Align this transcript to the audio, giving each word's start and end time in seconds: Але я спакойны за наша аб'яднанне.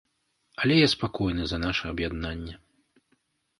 Але 0.63 0.77
я 0.77 0.87
спакойны 0.93 1.43
за 1.53 1.61
наша 1.65 1.85
аб'яднанне. 1.93 2.59